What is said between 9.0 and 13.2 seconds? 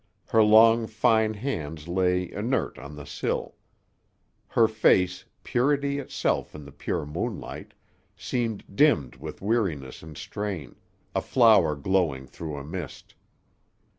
with weariness and strain, a flower glowing through a mist.